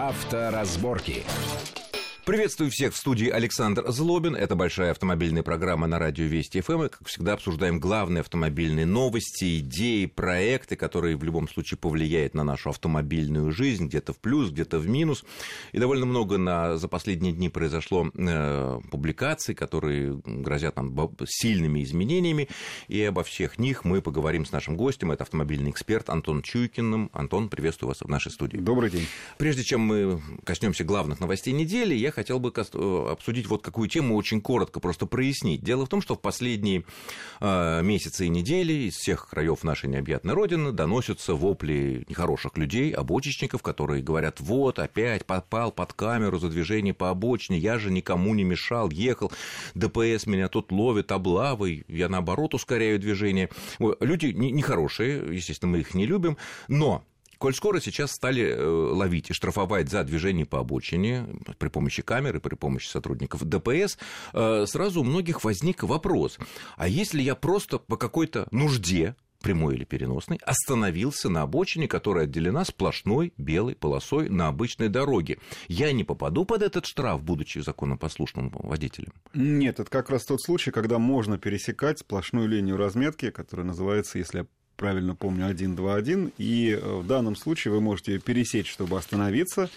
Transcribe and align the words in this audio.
Авторазборки. 0.00 1.26
Приветствую 2.26 2.70
всех 2.70 2.92
в 2.92 2.96
студии 2.98 3.28
Александр 3.28 3.90
Злобин. 3.90 4.36
Это 4.36 4.54
большая 4.54 4.90
автомобильная 4.90 5.42
программа 5.42 5.86
на 5.86 5.98
радио 5.98 6.26
Вести 6.26 6.60
ФМ. 6.60 6.84
И, 6.84 6.88
как 6.88 7.08
всегда, 7.08 7.32
обсуждаем 7.32 7.80
главные 7.80 8.20
автомобильные 8.20 8.84
новости, 8.84 9.58
идеи, 9.58 10.04
проекты, 10.04 10.76
которые 10.76 11.16
в 11.16 11.24
любом 11.24 11.48
случае 11.48 11.78
повлияют 11.78 12.34
на 12.34 12.44
нашу 12.44 12.70
автомобильную 12.70 13.50
жизнь, 13.52 13.86
где-то 13.86 14.12
в 14.12 14.18
плюс, 14.18 14.50
где-то 14.50 14.78
в 14.78 14.86
минус. 14.86 15.24
И 15.72 15.78
довольно 15.78 16.04
много 16.04 16.36
на, 16.36 16.76
за 16.76 16.88
последние 16.88 17.32
дни 17.32 17.48
произошло 17.48 18.10
э, 18.14 18.80
публикаций, 18.90 19.54
которые 19.54 20.20
грозят 20.24 20.76
нам 20.76 20.94
сильными 21.26 21.82
изменениями. 21.82 22.48
И 22.88 23.02
обо 23.02 23.24
всех 23.24 23.58
них 23.58 23.84
мы 23.84 24.02
поговорим 24.02 24.44
с 24.44 24.52
нашим 24.52 24.76
гостем. 24.76 25.10
Это 25.10 25.24
автомобильный 25.24 25.70
эксперт 25.70 26.10
Антон 26.10 26.42
Чуйкиным. 26.42 27.10
Антон, 27.14 27.48
приветствую 27.48 27.88
вас 27.88 28.02
в 28.02 28.08
нашей 28.08 28.30
студии. 28.30 28.58
Добрый 28.58 28.90
день. 28.90 29.06
Прежде 29.38 29.64
чем 29.64 29.80
мы 29.80 30.20
коснемся 30.44 30.84
главных 30.84 31.18
новостей 31.18 31.54
недели, 31.54 31.94
я 31.94 32.09
хотел 32.10 32.38
бы 32.38 32.52
э, 32.54 33.06
обсудить 33.10 33.46
вот 33.46 33.62
какую 33.62 33.88
тему, 33.88 34.16
очень 34.16 34.40
коротко 34.40 34.80
просто 34.80 35.06
прояснить. 35.06 35.62
Дело 35.62 35.86
в 35.86 35.88
том, 35.88 36.00
что 36.00 36.14
в 36.14 36.20
последние 36.20 36.84
э, 37.40 37.82
месяцы 37.82 38.26
и 38.26 38.28
недели 38.28 38.88
из 38.88 38.96
всех 38.96 39.28
краев 39.28 39.64
нашей 39.64 39.88
необъятной 39.88 40.34
Родины 40.34 40.72
доносятся 40.72 41.34
вопли 41.34 42.04
нехороших 42.08 42.56
людей, 42.56 42.92
обочечников, 42.92 43.62
которые 43.62 44.02
говорят, 44.02 44.40
вот, 44.40 44.78
опять 44.78 45.24
попал 45.26 45.72
под 45.72 45.92
камеру 45.92 46.38
за 46.38 46.48
движение 46.48 46.94
по 46.94 47.10
обочине, 47.10 47.58
я 47.58 47.78
же 47.78 47.90
никому 47.90 48.34
не 48.34 48.44
мешал, 48.44 48.90
ехал, 48.90 49.32
ДПС 49.74 50.26
меня 50.26 50.48
тут 50.48 50.72
ловит 50.72 51.12
облавой, 51.12 51.84
я 51.88 52.08
наоборот 52.08 52.54
ускоряю 52.54 52.98
движение. 52.98 53.50
Люди 54.00 54.26
нехорошие, 54.26 55.34
естественно, 55.34 55.72
мы 55.72 55.80
их 55.80 55.94
не 55.94 56.06
любим, 56.06 56.36
но 56.68 57.04
Коль 57.40 57.54
скоро 57.54 57.80
сейчас 57.80 58.12
стали 58.12 58.42
э, 58.42 58.62
ловить 58.62 59.30
и 59.30 59.32
штрафовать 59.32 59.88
за 59.88 60.04
движение 60.04 60.44
по 60.44 60.58
обочине 60.58 61.26
при 61.56 61.68
помощи 61.68 62.02
камеры, 62.02 62.38
при 62.38 62.54
помощи 62.54 62.86
сотрудников 62.86 63.46
ДПС, 63.46 63.96
э, 64.34 64.66
сразу 64.66 65.00
у 65.00 65.04
многих 65.04 65.42
возник 65.42 65.82
вопрос, 65.82 66.38
а 66.76 66.86
если 66.86 67.22
я 67.22 67.34
просто 67.34 67.78
по 67.78 67.96
какой-то 67.96 68.46
нужде 68.50 69.16
прямой 69.40 69.76
или 69.76 69.84
переносной, 69.84 70.38
остановился 70.44 71.30
на 71.30 71.40
обочине, 71.40 71.88
которая 71.88 72.24
отделена 72.24 72.62
сплошной 72.66 73.32
белой 73.38 73.74
полосой 73.74 74.28
на 74.28 74.48
обычной 74.48 74.90
дороге. 74.90 75.38
Я 75.66 75.92
не 75.92 76.04
попаду 76.04 76.44
под 76.44 76.60
этот 76.60 76.84
штраф, 76.84 77.22
будучи 77.22 77.60
законопослушным 77.60 78.50
водителем? 78.50 79.14
Нет, 79.32 79.80
это 79.80 79.90
как 79.90 80.10
раз 80.10 80.26
тот 80.26 80.42
случай, 80.42 80.72
когда 80.72 80.98
можно 80.98 81.38
пересекать 81.38 82.00
сплошную 82.00 82.48
линию 82.48 82.76
разметки, 82.76 83.30
которая 83.30 83.66
называется, 83.66 84.18
если 84.18 84.40
я 84.40 84.46
правильно 84.80 85.14
помню, 85.14 85.44
121, 85.44 86.32
и 86.38 86.70
э, 86.70 87.00
в 87.00 87.06
данном 87.06 87.36
случае 87.36 87.74
вы 87.74 87.82
можете 87.82 88.18
пересечь, 88.18 88.70
чтобы 88.70 88.96
остановиться 88.96 89.68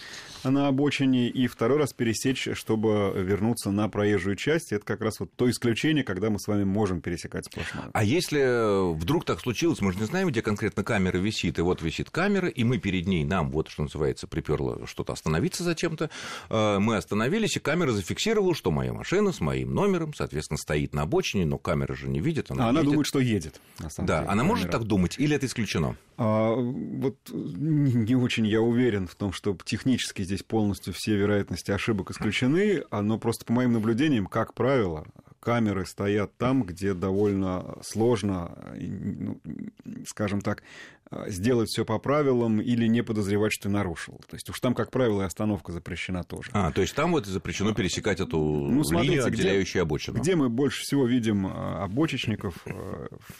на 0.43 0.67
обочине, 0.67 1.29
и 1.29 1.47
второй 1.47 1.77
раз 1.77 1.93
пересечь, 1.93 2.47
чтобы 2.53 3.13
вернуться 3.15 3.71
на 3.71 3.89
проезжую 3.89 4.35
часть. 4.35 4.71
Это 4.71 4.85
как 4.85 5.01
раз 5.01 5.19
вот 5.19 5.31
то 5.35 5.49
исключение, 5.49 6.03
когда 6.03 6.29
мы 6.29 6.39
с 6.39 6.47
вами 6.47 6.63
можем 6.63 7.01
пересекать 7.01 7.45
сплошную. 7.45 7.89
А 7.93 8.03
если 8.03 8.93
вдруг 8.93 9.25
так 9.25 9.41
случилось, 9.41 9.81
мы 9.81 9.91
же 9.91 9.99
не 9.99 10.05
знаем, 10.05 10.29
где 10.29 10.41
конкретно 10.41 10.83
камера 10.83 11.17
висит, 11.17 11.59
и 11.59 11.61
вот 11.61 11.81
висит 11.81 12.09
камера, 12.09 12.47
и 12.47 12.63
мы 12.63 12.77
перед 12.77 13.05
ней, 13.05 13.25
нам 13.25 13.51
вот, 13.51 13.69
что 13.69 13.83
называется, 13.83 14.27
приперло 14.27 14.85
что-то 14.87 15.13
остановиться 15.13 15.63
зачем-то, 15.63 16.09
э, 16.49 16.79
мы 16.79 16.95
остановились, 16.95 17.57
и 17.57 17.59
камера 17.59 17.91
зафиксировала, 17.91 18.55
что 18.55 18.71
моя 18.71 18.93
машина 18.93 19.31
с 19.33 19.41
моим 19.41 19.73
номером, 19.73 20.13
соответственно, 20.13 20.57
стоит 20.57 20.93
на 20.93 21.01
обочине, 21.03 21.45
но 21.45 21.57
камера 21.57 21.93
же 21.93 22.07
не 22.07 22.21
видит. 22.21 22.51
Она, 22.51 22.67
а 22.67 22.69
она 22.69 22.83
думает, 22.83 23.05
что 23.05 23.19
едет. 23.19 23.59
На 23.79 23.89
самом 23.89 24.07
да, 24.07 24.19
деле, 24.19 24.27
она 24.29 24.41
камера. 24.41 24.47
может 24.47 24.71
так 24.71 24.83
думать, 24.83 24.92
или 25.19 25.35
это 25.35 25.45
исключено? 25.45 25.95
А, 26.17 26.53
вот 26.55 27.17
не, 27.31 27.93
не 27.93 28.15
очень 28.15 28.47
я 28.47 28.61
уверен 28.61 29.07
в 29.07 29.15
том, 29.15 29.33
что 29.33 29.57
технически 29.63 30.21
здесь 30.23 30.43
полностью 30.43 30.93
все 30.93 31.15
вероятности 31.15 31.71
ошибок 31.71 32.11
исключены, 32.11 32.83
но 32.91 33.17
просто 33.17 33.45
по 33.45 33.53
моим 33.53 33.73
наблюдениям, 33.73 34.27
как 34.27 34.53
правило, 34.53 35.05
камеры 35.43 35.85
стоят 35.85 36.37
там, 36.37 36.63
где 36.63 36.93
довольно 36.93 37.75
сложно, 37.81 38.57
ну, 38.79 39.41
скажем 40.07 40.39
так, 40.39 40.63
а, 41.13 41.29
сделать 41.29 41.69
все 41.69 41.83
по 41.83 41.99
правилам 41.99 42.61
или 42.61 42.87
не 42.87 43.03
подозревать, 43.03 43.51
что 43.51 43.63
ты 43.63 43.69
нарушил. 43.69 44.21
То 44.29 44.35
есть 44.35 44.49
уж 44.49 44.59
там, 44.59 44.73
как 44.73 44.89
правило, 44.89 45.21
и 45.21 45.25
остановка 45.25 45.71
запрещена 45.71 46.23
тоже. 46.23 46.49
А, 46.53 46.71
то 46.71 46.81
есть 46.81 46.95
там 46.95 47.11
вот 47.11 47.25
запрещено 47.25 47.73
пересекать 47.73 48.19
эту 48.19 48.37
ну, 48.37 48.83
смотрите, 48.83 49.15
линию, 49.15 49.27
отделяющую 49.27 49.73
где, 49.73 49.81
обочину. 49.81 50.19
Где 50.19 50.35
мы 50.35 50.49
больше 50.49 50.81
всего 50.81 51.05
видим 51.05 51.47
а, 51.47 51.83
обочечников, 51.83 52.65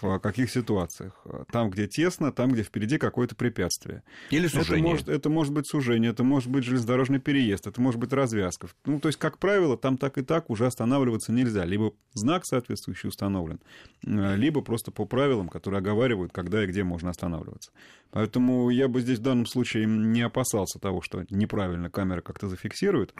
в 0.01 0.19
каких 0.19 0.51
ситуациях? 0.51 1.25
Там, 1.51 1.69
где 1.69 1.87
тесно, 1.87 2.31
там, 2.31 2.51
где 2.51 2.63
впереди 2.63 2.97
какое-то 2.97 3.35
препятствие. 3.35 4.03
Или 4.29 4.47
сужение. 4.47 4.81
Это 4.81 4.89
может, 4.89 5.09
это 5.09 5.29
может 5.29 5.53
быть 5.53 5.67
сужение, 5.67 6.11
это 6.11 6.23
может 6.23 6.49
быть 6.49 6.65
железнодорожный 6.65 7.19
переезд, 7.19 7.65
это 7.65 7.79
может 7.81 7.99
быть 7.99 8.11
развязка. 8.11 8.67
Ну, 8.85 8.99
то 8.99 9.07
есть, 9.07 9.17
как 9.17 9.39
правило, 9.39 9.77
там 9.77 9.97
так 9.97 10.17
и 10.17 10.21
так 10.21 10.49
уже 10.49 10.65
останавливаться 10.65 11.31
нельзя. 11.31 11.63
Либо 11.63 11.92
знак 12.13 12.45
соответствующий 12.45 13.09
установлен, 13.09 13.59
либо 14.03 14.61
просто 14.61 14.91
по 14.91 15.05
правилам, 15.05 15.49
которые 15.49 15.79
оговаривают, 15.79 16.31
когда 16.31 16.63
и 16.63 16.67
где 16.67 16.83
можно 16.83 17.09
останавливаться. 17.09 17.71
Поэтому 18.11 18.69
я 18.69 18.87
бы 18.87 19.01
здесь 19.01 19.19
в 19.19 19.23
данном 19.23 19.45
случае 19.45 19.85
не 19.85 20.21
опасался 20.21 20.79
того, 20.79 21.01
что 21.01 21.25
неправильно 21.29 21.89
камера 21.89 22.21
как-то 22.21 22.47
зафиксирует. 22.47 23.13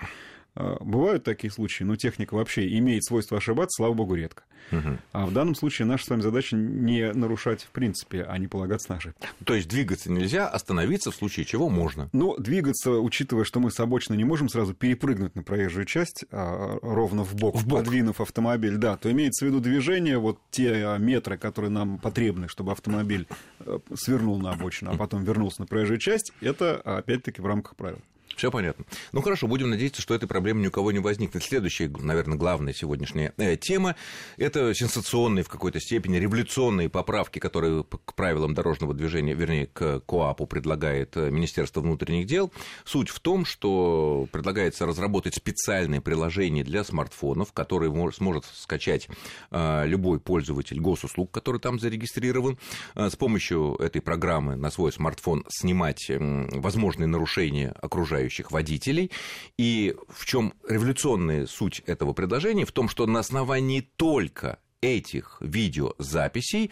А, 0.56 0.78
бывают 0.82 1.24
такие 1.24 1.52
случаи, 1.52 1.84
но 1.84 1.96
техника 1.96 2.36
вообще 2.36 2.78
имеет 2.78 3.04
свойство 3.04 3.38
ошибаться, 3.38 3.78
слава 3.78 3.94
богу, 3.94 4.16
редко. 4.16 4.44
Угу. 4.72 4.98
А 5.12 5.26
в 5.26 5.34
данном 5.34 5.56
случае 5.56 5.88
наша 5.88 6.06
с 6.06 6.10
вами 6.10 6.22
задача 6.22 6.56
не 6.56 7.12
нарушать 7.12 7.64
в 7.64 7.70
принципе, 7.70 8.24
а 8.24 8.38
не 8.38 8.48
полагаться 8.48 8.92
на 8.92 8.98
ошибки. 8.98 9.28
То 9.44 9.56
есть 9.56 9.68
двигаться 9.68 10.12
нельзя, 10.12 10.48
остановиться 10.48 11.12
в 11.12 11.16
случае 11.16 11.46
чего 11.46 11.70
можно. 11.70 12.10
Но 12.14 12.38
двигаться, 12.38 12.92
учитывая, 12.92 13.44
что 13.44 13.60
мы 13.60 13.72
с 13.72 13.80
обочины 13.80 14.16
не 14.16 14.24
можем 14.24 14.50
сразу 14.50 14.74
перепрыгнуть 14.74 15.36
на 15.36 15.44
проезжую 15.44 15.86
часть, 15.86 16.26
а 16.32 16.78
ровно 16.82 17.24
в 17.24 17.36
бок, 17.36 17.58
подвинув 17.70 18.22
автомобиль, 18.22 18.78
да, 18.78 18.96
то 18.96 19.12
имеется 19.12 19.46
в 19.46 19.48
виду 19.50 19.60
движение, 19.60 20.18
вот 20.18 20.40
те 20.52 20.98
метры, 21.00 21.38
которые 21.38 21.72
нам 21.72 21.98
потребны, 21.98 22.48
чтобы 22.48 22.72
автомобиль 22.72 23.28
э, 23.60 23.80
свернул 23.96 24.40
на 24.40 24.52
обочину, 24.52 24.92
а 24.92 24.98
потом 24.98 25.24
вернулся 25.24 25.62
на 25.62 25.68
проезжую 25.68 26.00
часть, 26.00 26.32
это 26.42 26.78
опять-таки 26.78 27.42
в 27.42 27.46
рамках 27.46 27.76
правил. 27.76 28.00
Все 28.36 28.52
понятно. 28.52 28.86
Ну 29.12 29.22
хорошо, 29.22 29.48
будем 29.48 29.70
надеяться, 29.70 30.02
что 30.02 30.14
этой 30.14 30.28
проблемы 30.28 30.62
ни 30.62 30.68
у 30.68 30.72
кого 30.72 30.92
не 30.92 31.00
возникнет. 31.00 31.44
Следующая, 31.44 31.88
наверное, 31.88 32.38
главная 32.38 32.74
сегодняшняя 32.74 33.34
э, 33.38 33.56
тема– 33.58 33.96
это 34.38 34.74
сенсационные 34.74 35.44
в 35.44 35.50
какой-то 35.50 35.80
степени 35.80 36.18
революционные 36.18 36.90
поправки, 36.90 37.40
которые 37.40 37.84
к 37.84 38.14
правилам 38.16 38.54
дорожного 38.54 38.94
движения, 38.94 39.34
вернее, 39.34 39.68
к 39.68 40.00
КОАПу 40.02 40.48
предлагает 40.48 41.16
э, 41.16 41.30
Министерство 41.30 41.82
внутренних 41.82 42.26
дел. 42.26 42.52
Суть 42.86 43.10
в 43.10 43.20
том, 43.20 43.46
что 43.46 44.28
предлагается 44.32 44.86
разработать 44.86 45.36
специальное 45.36 46.02
приложение 46.02 46.64
для 46.64 46.84
смартфонов, 46.84 47.54
которое 47.54 47.92
сможет 48.12 48.46
скачать 48.54 49.08
э, 49.52 49.84
любой 49.86 50.20
пользователь 50.20 50.80
госуслуг, 50.80 51.32
который 51.32 51.62
там 51.62 51.80
зарегистрирован, 51.80 52.58
с 52.96 53.16
помощью 53.16 53.76
этой 53.76 54.02
программы 54.02 54.56
на 54.56 54.72
свой 54.72 54.92
смартфон 54.92 55.46
снимать 55.50 56.10
возможные 56.10 57.08
нарушения 57.08 57.74
окружающей 57.82 58.23
окружающих 58.24 58.52
водителей. 58.52 59.12
И 59.58 59.96
в 60.10 60.26
чем 60.26 60.54
революционная 60.68 61.46
суть 61.46 61.82
этого 61.86 62.14
предложения? 62.14 62.66
В 62.66 62.72
том, 62.72 62.90
что 62.90 63.06
на 63.06 63.20
основании 63.20 63.82
только 63.82 64.60
этих 64.84 65.38
видеозаписей 65.40 66.70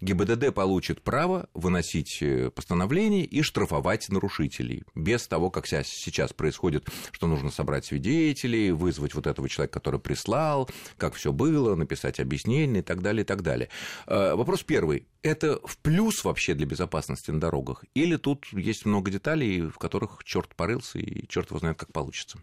ГИБДД 0.00 0.54
получит 0.54 1.02
право 1.02 1.48
выносить 1.52 2.22
э, 2.22 2.50
постановление 2.50 3.24
и 3.24 3.42
штрафовать 3.42 4.08
нарушителей. 4.08 4.84
Без 4.94 5.26
того, 5.28 5.50
как 5.50 5.66
сейчас 5.66 6.32
происходит, 6.32 6.88
что 7.12 7.26
нужно 7.26 7.50
собрать 7.50 7.84
свидетелей, 7.84 8.70
вызвать 8.70 9.14
вот 9.14 9.26
этого 9.26 9.46
человека, 9.48 9.74
который 9.74 10.00
прислал, 10.00 10.70
как 10.96 11.14
все 11.14 11.32
было, 11.32 11.74
написать 11.74 12.18
объяснение 12.18 12.80
и 12.80 12.84
так 12.84 13.02
далее, 13.02 13.24
и 13.24 13.26
так 13.26 13.42
далее. 13.42 13.68
Э, 14.06 14.34
вопрос 14.34 14.62
первый. 14.62 15.06
Это 15.22 15.60
в 15.64 15.76
плюс 15.76 16.24
вообще 16.24 16.54
для 16.54 16.64
безопасности 16.64 17.30
на 17.30 17.38
дорогах? 17.38 17.84
Или 17.92 18.16
тут 18.16 18.46
есть 18.52 18.86
много 18.86 19.10
деталей, 19.10 19.60
в 19.60 19.76
которых 19.76 20.24
черт 20.24 20.54
порылся 20.54 20.98
и 20.98 21.28
черт 21.28 21.50
его 21.50 21.58
знает, 21.58 21.76
как 21.76 21.92
получится? 21.92 22.38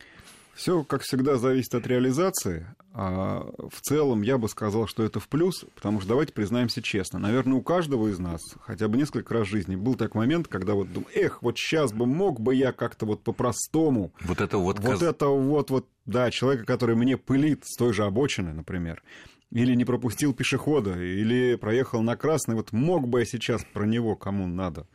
Все, 0.58 0.84
как 0.84 1.04
всегда, 1.04 1.38
зависит 1.38 1.76
от 1.76 1.86
реализации. 1.86 2.66
А 2.92 3.48
в 3.70 3.80
целом, 3.82 4.24
я 4.24 4.40
бы 4.40 4.50
сказал, 4.50 4.88
что 4.88 5.04
это 5.04 5.20
в 5.20 5.28
плюс, 5.28 5.64
потому 5.76 6.00
что 6.00 6.10
давайте 6.10 6.34
признаемся 6.34 6.82
честно. 6.82 7.20
Наверное, 7.20 7.54
у 7.54 7.62
каждого 7.62 8.08
из 8.08 8.18
нас 8.18 8.42
хотя 8.62 8.88
бы 8.88 8.98
несколько 8.98 9.36
раз 9.36 9.48
в 9.48 9.52
жизни 9.52 9.76
был 9.76 9.94
такой 9.94 10.22
момент, 10.22 10.48
когда 10.48 10.74
вот 10.74 10.92
думаю, 10.92 11.12
эх, 11.14 11.44
вот 11.44 11.60
сейчас 11.60 11.94
бы 11.94 12.08
мог 12.08 12.40
бы 12.40 12.56
я 12.56 12.72
как-то 12.72 13.06
вот 13.06 13.22
по-простому. 13.22 14.12
Вот 14.22 14.42
это 14.42 14.58
вот... 14.58 14.80
Вот 14.80 15.04
это 15.04 15.28
вот, 15.28 15.70
вот, 15.70 15.86
да, 16.08 16.32
человека, 16.32 16.66
который 16.66 16.96
мне 16.96 17.18
пылит 17.18 17.64
с 17.64 17.78
той 17.78 17.94
же 17.94 18.04
обочины, 18.04 18.52
например 18.52 19.04
или 19.52 19.76
не 19.76 19.86
пропустил 19.86 20.34
пешехода, 20.34 21.02
или 21.02 21.56
проехал 21.56 22.02
на 22.02 22.18
красный, 22.18 22.56
вот 22.56 22.74
мог 22.74 23.08
бы 23.08 23.20
я 23.20 23.26
сейчас 23.26 23.64
про 23.74 23.86
него 23.86 24.16
кому 24.16 24.46
надо. 24.46 24.88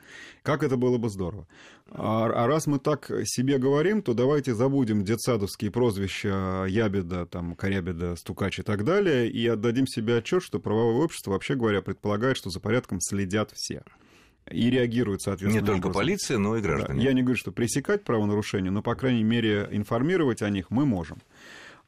Как 0.43 0.62
это 0.62 0.76
было 0.76 0.99
бы 0.99 1.08
здорово. 1.08 1.46
А, 1.90 2.26
а 2.26 2.46
раз 2.46 2.66
мы 2.66 2.78
так 2.78 3.10
себе 3.25 3.58
говорим, 3.58 4.02
то 4.02 4.12
давайте 4.12 4.54
забудем 4.54 5.04
детсадовские 5.04 5.70
прозвища 5.70 6.66
Ябеда, 6.69 7.26
там, 7.26 7.54
Корябеда, 7.54 8.16
Стукач 8.16 8.58
и 8.58 8.62
так 8.62 8.84
далее, 8.84 9.28
и 9.31 9.46
отдадим 9.46 9.87
себе 9.87 10.19
отчет, 10.19 10.43
что 10.43 10.58
правовое 10.58 11.05
общество, 11.05 11.32
вообще 11.32 11.55
говоря, 11.55 11.81
предполагает, 11.81 12.37
что 12.37 12.50
за 12.50 12.60
порядком 12.60 13.00
следят 13.00 13.52
все. 13.55 13.82
и 14.50 14.70
реагируют 14.70 15.22
соответственно. 15.22 15.62
Не 15.62 15.66
только 15.66 15.87
образом. 15.87 16.02
полиция, 16.02 16.38
но 16.38 16.56
и 16.56 16.60
граждане. 16.60 16.98
Да. 16.98 17.05
Я 17.05 17.14
не 17.14 17.22
говорю, 17.22 17.38
что 17.38 17.52
пресекать 17.52 18.05
правонарушения, 18.05 18.70
но, 18.70 18.82
по 18.82 18.94
крайней 18.94 19.25
мере, 19.25 19.69
информировать 19.70 20.43
о 20.43 20.50
них 20.50 20.70
мы 20.70 20.84
можем. 20.84 21.19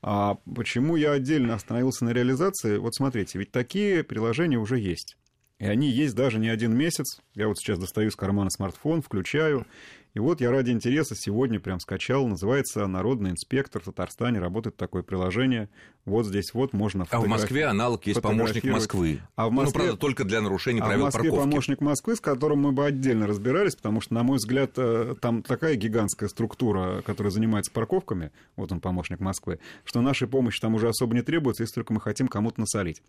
А 0.06 0.36
почему 0.54 0.96
я 0.96 1.12
отдельно 1.12 1.54
остановился 1.54 2.04
на 2.04 2.10
реализации? 2.10 2.76
Вот 2.76 2.94
смотрите, 2.94 3.38
ведь 3.38 3.50
такие 3.50 4.04
приложения 4.04 4.58
уже 4.58 4.78
есть. 4.78 5.16
И 5.58 5.64
они 5.64 5.88
есть 5.88 6.14
даже 6.14 6.38
не 6.38 6.50
один 6.50 6.76
месяц. 6.76 7.22
Я 7.32 7.48
вот 7.48 7.56
сейчас 7.56 7.78
достаю 7.78 8.10
из 8.10 8.14
кармана 8.14 8.50
смартфон, 8.50 9.00
включаю, 9.00 9.66
и 10.14 10.20
вот 10.20 10.40
я 10.40 10.52
ради 10.52 10.70
интереса 10.70 11.16
сегодня 11.16 11.58
прям 11.58 11.80
скачал, 11.80 12.28
называется 12.28 12.86
«Народный 12.86 13.30
инспектор» 13.30 13.82
в 13.82 13.86
Татарстане, 13.86 14.38
работает 14.38 14.76
такое 14.76 15.02
приложение. 15.02 15.68
Вот 16.04 16.24
здесь 16.24 16.54
вот 16.54 16.72
можно 16.72 17.04
А 17.10 17.20
в 17.20 17.26
Москве 17.26 17.64
аналог 17.64 18.06
есть 18.06 18.22
помощник 18.22 18.62
Москвы. 18.62 19.20
А 19.34 19.48
в 19.48 19.52
Москве... 19.52 19.72
Ну, 19.72 19.86
правда, 19.86 20.00
только 20.00 20.22
для 20.22 20.40
нарушения 20.40 20.82
а 20.82 20.84
правил 20.84 21.02
в 21.02 21.04
Москве 21.06 21.30
парковки. 21.30 21.50
помощник 21.50 21.80
Москвы, 21.80 22.14
с 22.14 22.20
которым 22.20 22.60
мы 22.60 22.70
бы 22.70 22.86
отдельно 22.86 23.26
разбирались, 23.26 23.74
потому 23.74 24.00
что, 24.00 24.14
на 24.14 24.22
мой 24.22 24.36
взгляд, 24.36 24.70
э, 24.76 25.16
там 25.20 25.42
такая 25.42 25.74
гигантская 25.74 26.28
структура, 26.28 27.02
которая 27.04 27.32
занимается 27.32 27.72
парковками, 27.72 28.30
вот 28.54 28.70
он 28.70 28.80
помощник 28.80 29.18
Москвы, 29.18 29.58
что 29.84 30.00
нашей 30.00 30.28
помощи 30.28 30.60
там 30.60 30.74
уже 30.74 30.88
особо 30.88 31.16
не 31.16 31.22
требуется, 31.22 31.64
если 31.64 31.74
только 31.74 31.92
мы 31.92 32.00
хотим 32.00 32.28
кому-то 32.28 32.60
насолить. 32.60 33.02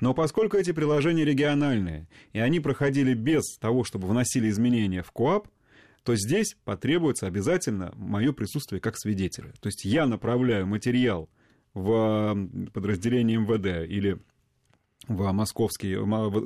Но 0.00 0.14
поскольку 0.14 0.56
эти 0.56 0.72
приложения 0.72 1.24
региональные, 1.26 2.06
и 2.32 2.38
они 2.38 2.60
проходили 2.60 3.12
без 3.12 3.58
того, 3.58 3.84
чтобы 3.84 4.08
вносили 4.08 4.48
изменения 4.48 5.02
в 5.02 5.10
КОАП, 5.10 5.48
то 6.06 6.14
здесь 6.14 6.56
потребуется 6.64 7.26
обязательно 7.26 7.92
мое 7.96 8.32
присутствие 8.32 8.80
как 8.80 8.96
свидетеля. 8.96 9.52
То 9.60 9.66
есть 9.66 9.84
я 9.84 10.06
направляю 10.06 10.64
материал 10.64 11.28
в 11.74 12.48
подразделение 12.72 13.38
МВД 13.38 13.90
или 13.90 14.20
в 15.08 15.32
московский, 15.32 15.94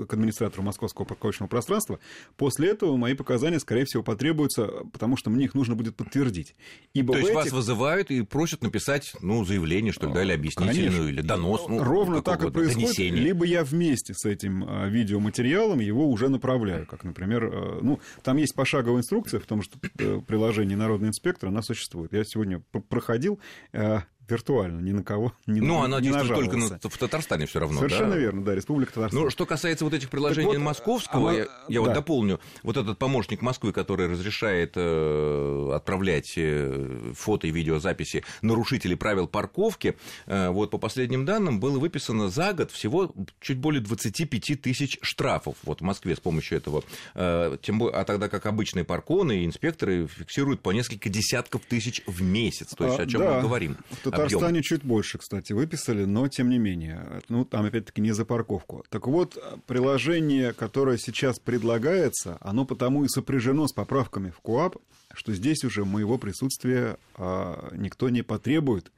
к 0.06 0.12
администратору 0.12 0.62
московского 0.62 1.04
парковочного 1.04 1.48
пространства. 1.48 1.98
После 2.36 2.68
этого 2.70 2.96
мои 2.96 3.14
показания, 3.14 3.58
скорее 3.58 3.84
всего, 3.84 4.02
потребуются, 4.02 4.66
потому 4.92 5.16
что 5.16 5.30
мне 5.30 5.46
их 5.46 5.54
нужно 5.54 5.74
будет 5.74 5.96
подтвердить. 5.96 6.54
Ибо 6.94 7.14
То 7.14 7.18
есть 7.18 7.30
этих... 7.30 7.36
вас 7.36 7.52
вызывают 7.52 8.10
и 8.10 8.22
просят 8.22 8.62
написать 8.62 9.14
ну, 9.20 9.44
заявление, 9.44 9.92
что 9.92 10.06
ли, 10.06 10.14
да, 10.14 10.22
или 10.22 10.32
объяснительную, 10.32 10.90
Конечно. 10.90 11.08
или 11.08 11.20
донос. 11.20 11.66
Ну, 11.68 11.82
Ровно 11.82 12.22
так 12.22 12.42
и 12.44 12.50
происходит. 12.50 12.88
Донесение. 12.88 13.22
Либо 13.22 13.44
я 13.44 13.64
вместе 13.64 14.14
с 14.14 14.24
этим 14.24 14.64
а, 14.66 14.88
видеоматериалом 14.88 15.80
его 15.80 16.08
уже 16.08 16.28
направляю. 16.28 16.86
Как, 16.86 17.04
например, 17.04 17.50
а, 17.52 17.78
ну, 17.82 18.00
там 18.22 18.36
есть 18.36 18.54
пошаговая 18.54 19.00
инструкция, 19.00 19.40
потому 19.40 19.62
что 19.62 19.78
э, 19.98 20.20
приложение 20.26 20.76
«Народный 20.76 21.08
инспектор», 21.08 21.48
она 21.48 21.62
существует. 21.62 22.12
Я 22.12 22.24
сегодня 22.24 22.62
проходил 22.88 23.40
а, 23.72 24.04
виртуально, 24.30 24.80
ни 24.80 24.92
на 24.92 25.02
кого 25.02 25.32
не 25.46 25.60
Ну, 25.60 25.80
на, 25.80 25.84
она 25.86 26.00
не 26.00 26.08
действует 26.08 26.34
только 26.34 26.56
на, 26.56 26.66
в 26.66 26.98
Татарстане 26.98 27.46
все 27.46 27.60
равно. 27.60 27.78
Совершенно 27.78 28.14
да? 28.14 28.18
верно, 28.18 28.44
да, 28.44 28.54
Республика 28.54 28.92
Татарстан. 28.92 29.22
Ну, 29.22 29.30
что 29.30 29.46
касается 29.46 29.84
вот 29.84 29.94
этих 29.94 30.10
приложений 30.10 30.46
вот, 30.46 30.58
московского, 30.58 31.30
а, 31.30 31.34
я, 31.34 31.46
я 31.68 31.80
да. 31.80 31.80
вот 31.80 31.92
дополню, 31.94 32.40
вот 32.62 32.76
этот 32.76 32.98
помощник 32.98 33.42
Москвы, 33.42 33.72
который 33.72 34.08
разрешает 34.08 34.72
э, 34.76 35.72
отправлять 35.74 36.32
э, 36.36 37.12
фото 37.14 37.46
и 37.46 37.50
видеозаписи 37.50 38.24
нарушителей 38.42 38.96
правил 38.96 39.26
парковки, 39.26 39.96
э, 40.26 40.48
вот 40.50 40.70
по 40.70 40.78
последним 40.78 41.24
данным 41.24 41.60
было 41.60 41.78
выписано 41.78 42.28
за 42.28 42.52
год 42.52 42.70
всего 42.70 43.12
чуть 43.40 43.58
более 43.58 43.80
25 43.80 44.60
тысяч 44.60 44.98
штрафов 45.02 45.56
вот 45.64 45.80
в 45.80 45.84
Москве 45.84 46.16
с 46.16 46.20
помощью 46.20 46.58
этого. 46.58 46.84
Э, 47.14 47.56
тем 47.62 47.78
более, 47.78 47.96
а 47.96 48.04
тогда 48.04 48.28
как 48.28 48.46
обычные 48.46 48.84
парконы 48.84 49.42
и 49.42 49.44
инспекторы 49.46 50.06
фиксируют 50.06 50.60
по 50.60 50.70
несколько 50.70 51.08
десятков 51.08 51.62
тысяч 51.66 52.02
в 52.06 52.22
месяц. 52.22 52.74
То 52.74 52.86
есть 52.86 52.98
а, 52.98 53.02
о 53.02 53.06
чем 53.06 53.20
да. 53.20 53.34
мы 53.34 53.42
говорим? 53.42 53.76
Татарстане 54.24 54.48
объем. 54.48 54.62
чуть 54.62 54.84
больше, 54.84 55.18
кстати, 55.18 55.52
выписали, 55.52 56.04
но 56.04 56.28
тем 56.28 56.48
не 56.48 56.58
менее. 56.58 57.22
Ну, 57.28 57.44
там, 57.44 57.64
опять-таки, 57.64 58.00
не 58.00 58.12
за 58.12 58.24
парковку. 58.24 58.84
Так 58.88 59.06
вот, 59.06 59.42
приложение, 59.66 60.52
которое 60.52 60.98
сейчас 60.98 61.38
предлагается, 61.38 62.38
оно 62.40 62.64
потому 62.64 63.04
и 63.04 63.08
сопряжено 63.08 63.66
с 63.66 63.72
поправками 63.72 64.30
в 64.30 64.40
КУАП, 64.40 64.76
что 65.12 65.32
здесь 65.32 65.64
уже 65.64 65.84
моего 65.84 66.18
присутствия 66.18 66.96
а, 67.16 67.70
никто 67.74 68.08
не 68.08 68.22
потребует, 68.22 68.92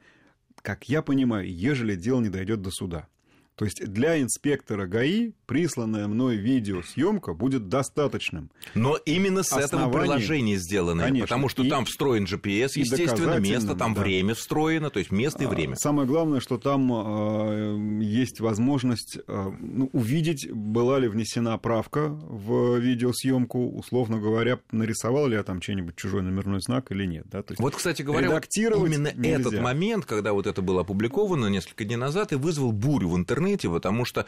как 0.62 0.88
я 0.88 1.02
понимаю, 1.02 1.52
ежели 1.52 1.96
дело 1.96 2.20
не 2.20 2.28
дойдет 2.28 2.62
до 2.62 2.70
суда. 2.70 3.08
То 3.56 3.66
есть 3.66 3.84
для 3.84 4.20
инспектора 4.20 4.86
ГАИ 4.86 5.32
присланная 5.46 6.08
мной 6.08 6.36
видеосъемка 6.36 7.34
будет 7.34 7.68
достаточным. 7.68 8.50
Но 8.74 8.96
именно 9.04 9.42
с 9.42 9.52
этого 9.54 9.92
приложения 9.92 10.56
сделано, 10.56 11.04
конечно, 11.04 11.26
потому 11.26 11.48
что 11.50 11.62
и, 11.62 11.68
там 11.68 11.84
встроен 11.84 12.24
GPS, 12.24 12.70
естественно, 12.76 13.38
место, 13.38 13.74
там 13.74 13.92
да. 13.92 14.00
время 14.00 14.34
встроено, 14.34 14.88
то 14.88 14.98
есть 14.98 15.10
место 15.10 15.42
и 15.42 15.46
а, 15.46 15.50
время. 15.50 15.76
Самое 15.76 16.08
главное, 16.08 16.40
что 16.40 16.56
там 16.56 16.90
э, 16.90 18.02
есть 18.02 18.40
возможность 18.40 19.18
э, 19.26 19.50
ну, 19.60 19.90
увидеть, 19.92 20.50
была 20.50 20.98
ли 20.98 21.08
внесена 21.08 21.58
правка 21.58 22.08
в 22.08 22.78
видеосъемку, 22.78 23.68
условно 23.76 24.18
говоря, 24.18 24.60
нарисовал 24.70 25.26
ли 25.26 25.34
я 25.34 25.42
там 25.42 25.60
чей-нибудь 25.60 25.96
чужой 25.96 26.22
номерной 26.22 26.62
знак 26.62 26.90
или 26.90 27.04
нет. 27.04 27.26
Да? 27.30 27.42
То 27.42 27.52
есть 27.52 27.60
вот, 27.60 27.76
кстати 27.76 28.00
говоря, 28.00 28.30
вот 28.30 28.46
именно 28.56 29.12
нельзя. 29.14 29.40
этот 29.40 29.60
момент, 29.60 30.06
когда 30.06 30.32
вот 30.32 30.46
это 30.46 30.62
было 30.62 30.80
опубликовано 30.80 31.48
несколько 31.48 31.84
дней 31.84 31.96
назад, 31.96 32.32
и 32.32 32.36
вызвал 32.36 32.72
бурю 32.72 33.10
в 33.10 33.16
интернете, 33.16 33.41
потому 33.68 34.04
что 34.04 34.26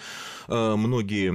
э, 0.48 0.74
многие 0.76 1.30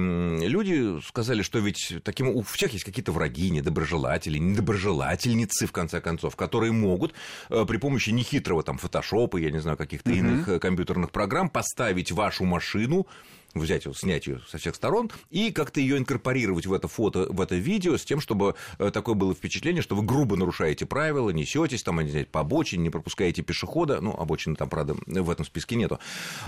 люди 0.46 1.00
сказали, 1.06 1.42
что 1.42 1.58
ведь 1.58 1.94
таким, 2.04 2.28
у 2.28 2.42
всех 2.42 2.72
есть 2.72 2.84
какие-то 2.84 3.12
враги, 3.12 3.50
недоброжелатели, 3.50 4.38
недоброжелательницы, 4.38 5.66
в 5.66 5.72
конце 5.72 6.00
концов, 6.00 6.36
которые 6.36 6.72
могут 6.72 7.14
э, 7.48 7.64
при 7.66 7.76
помощи 7.76 8.10
нехитрого 8.10 8.62
там 8.62 8.78
фотошопа, 8.78 9.36
я 9.36 9.50
не 9.50 9.60
знаю, 9.60 9.76
каких-то 9.76 10.10
uh-huh. 10.10 10.18
иных 10.18 10.48
э, 10.48 10.58
компьютерных 10.58 11.10
программ 11.10 11.48
поставить 11.48 12.12
вашу 12.12 12.44
машину 12.44 13.06
взять 13.54 13.84
ее, 13.84 13.94
снять 13.94 14.26
ее 14.26 14.40
со 14.48 14.58
всех 14.58 14.74
сторон 14.74 15.10
и 15.30 15.50
как-то 15.50 15.80
ее 15.80 15.98
инкорпорировать 15.98 16.66
в 16.66 16.72
это 16.72 16.88
фото, 16.88 17.26
в 17.30 17.40
это 17.40 17.56
видео 17.56 17.96
с 17.96 18.04
тем, 18.04 18.20
чтобы 18.20 18.54
э, 18.78 18.90
такое 18.90 19.14
было 19.14 19.34
впечатление, 19.34 19.82
что 19.82 19.96
вы 19.96 20.02
грубо 20.02 20.36
нарушаете 20.36 20.86
правила, 20.86 21.30
несетесь 21.30 21.82
там, 21.82 22.00
не 22.00 22.10
знаю, 22.10 22.26
по 22.26 22.40
обочине, 22.40 22.84
не 22.84 22.90
пропускаете 22.90 23.42
пешехода, 23.42 24.00
ну, 24.00 24.12
обочины 24.12 24.56
там, 24.56 24.68
правда, 24.68 24.96
в 25.06 25.30
этом 25.30 25.44
списке 25.44 25.76
нету. 25.76 25.98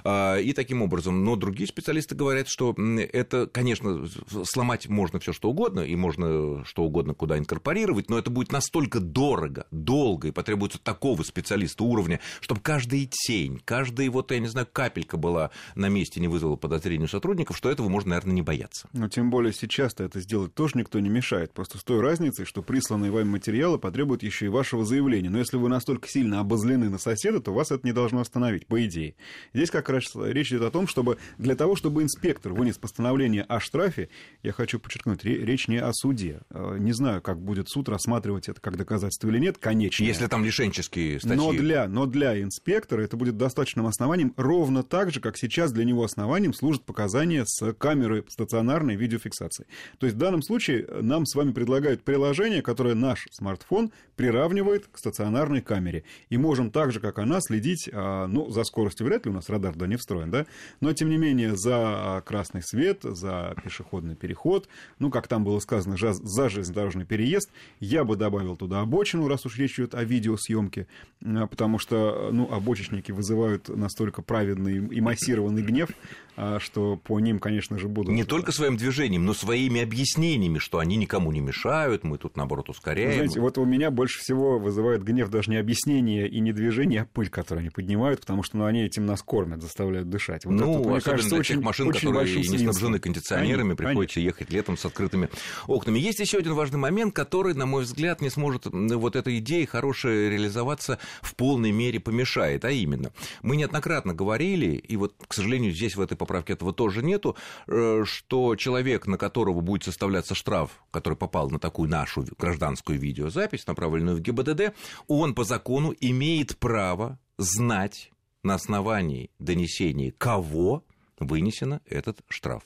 А, 0.04 0.38
и 0.38 0.52
таким 0.52 0.82
образом, 0.82 1.24
но 1.24 1.36
другие 1.36 1.66
специалисты 1.66 2.14
говорят, 2.14 2.48
что 2.48 2.74
это, 3.12 3.46
конечно, 3.46 4.08
сломать 4.44 4.88
можно 4.88 5.18
все 5.18 5.32
что 5.32 5.50
угодно, 5.50 5.80
и 5.80 5.96
можно 5.96 6.64
что 6.64 6.84
угодно 6.84 7.14
куда 7.14 7.38
инкорпорировать, 7.38 8.08
но 8.10 8.18
это 8.18 8.30
будет 8.30 8.52
настолько 8.52 9.00
дорого, 9.00 9.66
долго, 9.70 10.28
и 10.28 10.30
потребуется 10.30 10.78
такого 10.78 11.22
специалиста 11.22 11.84
уровня, 11.84 12.20
чтобы 12.40 12.60
каждая 12.60 13.08
тень, 13.10 13.60
каждая, 13.64 14.10
вот, 14.10 14.30
я 14.30 14.38
не 14.38 14.48
знаю, 14.48 14.68
капелька 14.72 15.16
была 15.16 15.50
на 15.74 15.88
месте, 15.88 16.20
не 16.20 16.28
вызвала 16.28 16.56
подозрения 16.56 16.91
зрению 16.92 17.08
сотрудников, 17.08 17.56
что 17.56 17.70
этого 17.70 17.88
можно, 17.88 18.10
наверное, 18.10 18.34
не 18.34 18.42
бояться. 18.42 18.86
Но 18.92 19.08
тем 19.08 19.30
более 19.30 19.52
сейчас-то 19.54 20.04
это 20.04 20.20
сделать 20.20 20.54
тоже 20.54 20.76
никто 20.76 21.00
не 21.00 21.08
мешает. 21.08 21.52
Просто 21.52 21.78
с 21.78 21.84
той 21.84 22.00
разницей, 22.00 22.44
что 22.44 22.62
присланные 22.62 23.10
вами 23.10 23.28
материалы 23.28 23.78
потребуют 23.78 24.22
еще 24.22 24.46
и 24.46 24.48
вашего 24.48 24.84
заявления. 24.84 25.30
Но 25.30 25.38
если 25.38 25.56
вы 25.56 25.70
настолько 25.70 26.08
сильно 26.08 26.40
обозлены 26.40 26.90
на 26.90 26.98
соседа, 26.98 27.40
то 27.40 27.52
вас 27.52 27.70
это 27.70 27.86
не 27.86 27.92
должно 27.92 28.20
остановить, 28.20 28.66
по 28.66 28.84
идее. 28.84 29.14
Здесь 29.54 29.70
как 29.70 29.88
раз 29.88 30.04
речь 30.14 30.50
идет 30.50 30.62
о 30.62 30.70
том, 30.70 30.86
чтобы 30.86 31.16
для 31.38 31.56
того, 31.56 31.76
чтобы 31.76 32.02
инспектор 32.02 32.52
вынес 32.52 32.76
постановление 32.76 33.44
о 33.44 33.58
штрафе, 33.58 34.10
я 34.42 34.52
хочу 34.52 34.78
подчеркнуть, 34.78 35.24
речь 35.24 35.68
не 35.68 35.78
о 35.78 35.92
суде. 35.92 36.42
Э, 36.50 36.76
не 36.78 36.92
знаю, 36.92 37.22
как 37.22 37.40
будет 37.40 37.70
суд 37.70 37.88
рассматривать 37.88 38.50
это 38.50 38.60
как 38.60 38.76
доказательство 38.76 39.28
или 39.28 39.38
нет, 39.38 39.56
конечно. 39.56 40.04
Если 40.04 40.26
там 40.26 40.44
лишенческие 40.44 41.20
статьи. 41.20 41.36
Но 41.36 41.52
для, 41.52 41.88
но 41.88 42.04
для 42.04 42.40
инспектора 42.42 43.02
это 43.02 43.16
будет 43.16 43.38
достаточным 43.38 43.86
основанием, 43.86 44.34
ровно 44.36 44.82
так 44.82 45.10
же, 45.10 45.20
как 45.20 45.38
сейчас 45.38 45.72
для 45.72 45.84
него 45.84 46.04
основанием 46.04 46.52
служит 46.52 46.81
содержит 46.82 46.84
показания 46.84 47.44
с 47.46 47.72
камеры 47.74 48.24
стационарной 48.28 48.96
видеофиксации. 48.96 49.66
То 49.98 50.06
есть 50.06 50.16
в 50.16 50.18
данном 50.18 50.42
случае 50.42 50.86
нам 51.02 51.24
с 51.26 51.34
вами 51.34 51.52
предлагают 51.52 52.02
приложение, 52.02 52.62
которое 52.62 52.94
наш 52.94 53.28
смартфон 53.30 53.92
приравнивает 54.16 54.86
к 54.88 54.98
стационарной 54.98 55.62
камере. 55.62 56.04
И 56.30 56.38
можем 56.38 56.70
так 56.70 56.92
же, 56.92 57.00
как 57.00 57.18
она, 57.18 57.40
следить, 57.40 57.88
а, 57.92 58.26
ну, 58.26 58.50
за 58.50 58.64
скоростью 58.64 59.06
вряд 59.06 59.26
ли 59.26 59.30
у 59.30 59.34
нас 59.34 59.48
радар 59.48 59.74
да 59.74 59.86
не 59.86 59.96
встроен, 59.96 60.30
да, 60.30 60.46
но 60.80 60.92
тем 60.92 61.08
не 61.08 61.16
менее 61.16 61.56
за 61.56 62.22
красный 62.26 62.62
свет, 62.62 63.00
за 63.02 63.54
пешеходный 63.64 64.14
переход, 64.14 64.68
ну, 64.98 65.10
как 65.10 65.28
там 65.28 65.44
было 65.44 65.60
сказано, 65.60 65.96
за 65.96 66.48
железнодорожный 66.48 67.04
переезд, 67.04 67.50
я 67.80 68.04
бы 68.04 68.16
добавил 68.16 68.56
туда 68.56 68.80
обочину, 68.80 69.28
раз 69.28 69.46
уж 69.46 69.58
речь 69.58 69.78
идет 69.78 69.94
о 69.94 70.04
видеосъемке, 70.04 70.80
а, 70.80 71.11
потому 71.50 71.78
что, 71.78 72.30
ну, 72.32 72.52
обочечники 72.52 73.12
вызывают 73.12 73.68
настолько 73.68 74.22
праведный 74.22 74.78
и 74.78 75.00
массированный 75.00 75.62
гнев, 75.62 75.90
а, 76.34 76.58
что 76.60 76.96
по 76.96 77.20
ним, 77.20 77.38
конечно 77.38 77.78
же, 77.78 77.88
будут... 77.88 78.14
Не 78.14 78.24
только 78.24 78.52
своим 78.52 78.76
движением, 78.76 79.26
но 79.26 79.34
своими 79.34 79.82
объяснениями, 79.82 80.58
что 80.58 80.78
они 80.78 80.96
никому 80.96 81.30
не 81.30 81.40
мешают, 81.40 82.04
мы 82.04 82.16
тут, 82.16 82.36
наоборот, 82.36 82.70
ускоряем. 82.70 83.14
Знаете, 83.14 83.40
вот 83.40 83.58
у 83.58 83.66
меня 83.66 83.90
больше 83.90 84.18
всего 84.20 84.58
вызывает 84.58 85.02
гнев 85.02 85.28
даже 85.28 85.50
не 85.50 85.56
объяснение 85.56 86.26
и 86.26 86.40
не 86.40 86.52
движение, 86.52 87.02
а 87.02 87.04
пыль, 87.04 87.28
которую 87.28 87.60
они 87.60 87.70
поднимают, 87.70 88.20
потому 88.20 88.42
что 88.42 88.56
ну, 88.56 88.64
они 88.64 88.82
этим 88.82 89.04
нас 89.04 89.22
кормят, 89.22 89.60
заставляют 89.60 90.08
дышать. 90.08 90.46
Вот 90.46 90.54
ну, 90.54 90.80
это, 90.80 90.88
мне 90.88 91.00
кажется, 91.00 91.36
очень, 91.36 91.60
машин, 91.60 91.88
очень 91.88 92.08
которые 92.08 92.34
не 92.34 92.58
снабжены 92.58 92.98
кондиционерами, 92.98 93.74
конечно, 93.74 93.76
приходится 93.76 94.14
конечно. 94.14 94.40
ехать 94.40 94.50
летом 94.50 94.78
с 94.78 94.84
открытыми 94.86 95.28
окнами. 95.66 95.98
Есть 95.98 96.20
еще 96.20 96.38
один 96.38 96.54
важный 96.54 96.78
момент, 96.78 97.14
который, 97.14 97.52
на 97.52 97.66
мой 97.66 97.84
взгляд, 97.84 98.22
не 98.22 98.30
сможет 98.30 98.66
вот 98.66 99.16
этой 99.16 99.38
идеи 99.38 99.66
хорошая 99.66 100.30
реализоваться 100.30 100.98
в 101.20 101.34
полной 101.36 101.72
мере 101.72 102.00
помешает, 102.00 102.64
а 102.64 102.70
именно, 102.70 103.12
мы 103.42 103.56
неоднократно 103.56 104.14
говорили, 104.14 104.74
и 104.76 104.96
вот, 104.96 105.14
к 105.26 105.34
сожалению, 105.34 105.72
здесь 105.72 105.96
в 105.96 106.00
этой 106.00 106.16
поправке 106.16 106.54
этого 106.54 106.72
тоже 106.72 107.02
нету, 107.02 107.36
э, 107.66 108.04
что 108.04 108.56
человек, 108.56 109.06
на 109.06 109.18
которого 109.18 109.60
будет 109.60 109.84
составляться 109.84 110.34
штраф, 110.34 110.82
который 110.90 111.16
попал 111.16 111.50
на 111.50 111.58
такую 111.58 111.88
нашу 111.88 112.24
гражданскую 112.38 112.98
видеозапись, 112.98 113.66
направленную 113.66 114.16
в 114.16 114.20
ГИБДД, 114.20 114.74
он 115.08 115.34
по 115.34 115.44
закону 115.44 115.94
имеет 116.00 116.56
право 116.58 117.18
знать 117.38 118.10
на 118.42 118.54
основании 118.54 119.30
донесений 119.38 120.10
кого 120.10 120.84
вынесен 121.26 121.80
этот 121.86 122.20
штраф. 122.28 122.62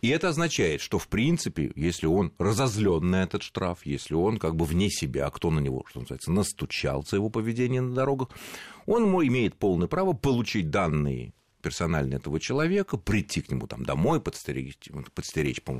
И 0.00 0.08
это 0.08 0.28
означает, 0.28 0.80
что, 0.80 0.98
в 0.98 1.08
принципе, 1.08 1.72
если 1.76 2.06
он 2.06 2.32
разозлен 2.38 3.10
на 3.10 3.22
этот 3.22 3.42
штраф, 3.42 3.80
если 3.84 4.14
он 4.14 4.38
как 4.38 4.56
бы 4.56 4.64
вне 4.64 4.90
себя, 4.90 5.26
а 5.26 5.30
кто 5.30 5.50
на 5.50 5.60
него, 5.60 5.84
что 5.88 6.00
называется, 6.00 6.32
настучал 6.32 7.04
за 7.04 7.16
его 7.16 7.28
поведение 7.30 7.80
на 7.80 7.94
дорогах, 7.94 8.28
он 8.86 9.04
имеет 9.26 9.56
полное 9.56 9.88
право 9.88 10.12
получить 10.12 10.70
данные 10.70 11.32
персонально 11.60 12.16
этого 12.16 12.40
человека, 12.40 12.96
прийти 12.96 13.42
к 13.42 13.50
нему 13.50 13.66
там 13.66 13.84
домой, 13.84 14.20
подстеречь, 14.20 14.76
подстеречь 15.14 15.62
по, 15.62 15.72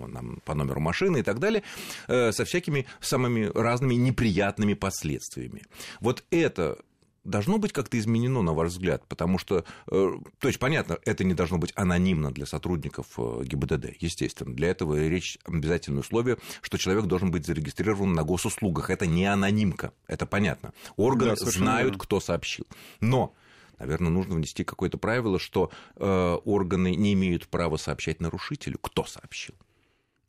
по 0.44 0.54
номеру 0.54 0.80
машины 0.80 1.18
и 1.18 1.22
так 1.22 1.38
далее, 1.38 1.62
э, 2.08 2.32
со 2.32 2.44
всякими 2.44 2.86
самыми 3.00 3.50
разными 3.54 3.94
неприятными 3.94 4.74
последствиями. 4.74 5.62
Вот 6.00 6.24
это 6.30 6.78
должно 7.24 7.58
быть 7.58 7.72
как-то 7.72 7.98
изменено, 7.98 8.42
на 8.42 8.52
ваш 8.52 8.70
взгляд? 8.70 9.06
Потому 9.06 9.38
что, 9.38 9.64
э, 9.90 10.12
то 10.38 10.48
есть, 10.48 10.58
понятно, 10.58 10.98
это 11.04 11.24
не 11.24 11.34
должно 11.34 11.58
быть 11.58 11.72
анонимно 11.74 12.32
для 12.32 12.46
сотрудников 12.46 13.06
э, 13.18 13.42
ГИБДД, 13.44 13.96
естественно. 14.00 14.54
Для 14.54 14.68
этого 14.68 15.08
речь 15.08 15.38
обязательное 15.44 16.00
условие, 16.00 16.38
что 16.62 16.78
человек 16.78 17.06
должен 17.06 17.30
быть 17.30 17.46
зарегистрирован 17.46 18.12
на 18.12 18.24
госуслугах. 18.24 18.90
Это 18.90 19.06
не 19.06 19.26
анонимка, 19.26 19.92
это 20.06 20.26
понятно. 20.26 20.72
Органы 20.96 21.36
да, 21.38 21.50
знают, 21.50 21.96
кто 21.98 22.20
сообщил. 22.20 22.66
Но 23.00 23.34
наверное, 23.78 24.10
нужно 24.10 24.34
внести 24.34 24.62
какое-то 24.62 24.98
правило, 24.98 25.38
что 25.38 25.70
э, 25.96 26.38
органы 26.44 26.94
не 26.94 27.14
имеют 27.14 27.48
права 27.48 27.78
сообщать 27.78 28.20
нарушителю, 28.20 28.78
кто 28.78 29.04
сообщил. 29.04 29.54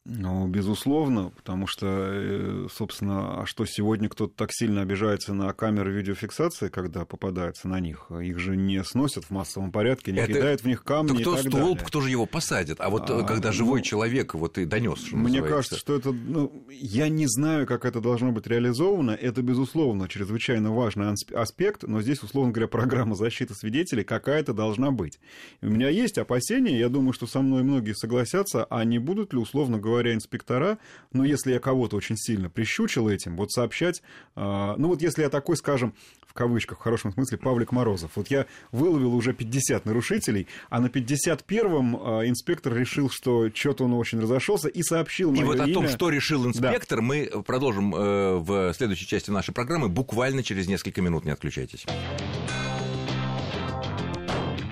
Ну, 0.04 0.48
безусловно, 0.48 1.30
потому 1.30 1.68
что, 1.68 1.86
э, 1.88 2.68
собственно, 2.74 3.42
а 3.42 3.46
что 3.46 3.66
сегодня 3.66 4.10
кто-то 4.10 4.34
так 4.36 4.50
сильно 4.52 4.82
обижается 4.82 5.36
на 5.36 5.54
камеры 5.54 5.92
видеофиксации, 5.92 6.70
когда 6.70 7.06
попадается 7.06 7.68
на 7.68 7.80
них? 7.80 8.10
Их 8.10 8.40
же 8.40 8.58
не 8.58 8.84
сносят 8.84 9.26
в 9.26 9.30
массовом 9.30 9.72
порядке, 9.72 10.12
не 10.12 10.18
Это... 10.18 10.34
кидают 10.34 10.62
в 10.62 10.66
них 10.66 10.84
камни 10.84 11.10
да 11.10 11.22
кто 11.22 11.34
и 11.34 11.36
так 11.36 11.40
столб, 11.42 11.74
далее. 11.74 11.86
кто 11.86 12.02
же 12.02 12.10
его 12.10 12.26
посадит? 12.26 12.78
А 12.80 12.90
вот 12.90 13.12
а, 13.12 13.22
когда 13.24 13.52
живой 13.52 13.82
ну, 13.82 13.86
человек 13.86 14.34
вот 14.34 14.58
и 14.58 14.66
донес, 14.66 15.12
Мне 15.12 15.40
называется. 15.40 15.56
кажется, 15.56 15.78
что 15.78 15.96
это... 15.96 16.12
Ну, 16.12 16.66
я 16.72 17.08
не 17.08 17.28
знаю, 17.28 17.68
как 17.68 17.86
это 17.86 18.02
должно 18.02 18.32
быть 18.32 18.48
реализовано. 18.48 19.12
Это, 19.12 19.44
безусловно, 19.44 20.10
чрезвычайно 20.10 20.74
важный 20.74 21.14
аспект, 21.36 21.84
но 21.84 22.02
здесь, 22.02 22.24
условно 22.24 22.52
говоря, 22.52 22.68
программа 22.70 23.14
защиты 23.14 23.54
свидетелей 23.54 24.04
какая-то 24.04 24.54
должна 24.54 24.90
быть. 24.90 25.20
У 25.62 25.68
меня 25.68 25.90
есть 25.90 26.18
опасения, 26.18 26.80
я 26.80 26.90
думаю, 26.90 27.14
что 27.14 27.28
со 27.28 27.42
мной 27.42 27.62
многие 27.62 27.94
согласятся, 27.94 28.66
а 28.66 28.84
не 28.84 28.98
будут 28.98 29.34
ли, 29.34 29.38
условно 29.38 29.78
говоря, 29.78 29.91
говоря, 29.92 30.14
инспектора, 30.14 30.78
но 31.12 31.24
если 31.26 31.52
я 31.52 31.60
кого-то 31.60 31.96
очень 31.96 32.18
сильно 32.18 32.50
прищучил 32.50 33.10
этим, 33.10 33.36
вот 33.36 33.52
сообщать, 33.52 34.02
а, 34.36 34.76
ну 34.78 34.88
вот 34.88 35.02
если 35.02 35.22
я 35.22 35.30
такой, 35.30 35.58
скажем, 35.58 35.94
в 36.32 36.34
кавычках, 36.34 36.80
в 36.80 36.82
хорошем 36.82 37.12
смысле, 37.12 37.38
Павлик 37.38 37.74
Морозов. 37.74 38.12
Вот 38.16 38.30
я 38.30 38.46
выловил 38.72 39.14
уже 39.14 39.34
50 39.34 39.86
нарушителей, 39.86 40.48
а 40.70 40.80
на 40.80 40.88
51-м 40.88 41.96
а, 41.98 42.26
инспектор 42.26 42.74
решил, 42.74 43.10
что 43.10 43.50
что-то 43.54 43.84
он 43.84 43.94
очень 43.94 44.22
разошелся 44.22 44.70
и 44.70 44.82
сообщил 44.82 45.34
И 45.34 45.44
вот 45.44 45.58
имя. 45.58 45.72
о 45.72 45.74
том, 45.74 45.90
что 45.90 46.10
решил 46.10 46.48
инспектор, 46.48 47.00
да. 47.00 47.04
мы 47.04 47.30
продолжим 47.46 47.94
э, 47.94 48.38
в 48.38 48.74
следующей 48.74 49.08
части 49.08 49.30
нашей 49.30 49.54
программы 49.54 49.90
буквально 49.90 50.42
через 50.42 50.68
несколько 50.68 51.02
минут. 51.02 51.26
Не 51.26 51.32
отключайтесь. 51.32 51.86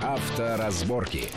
Авторазборки. 0.01 1.29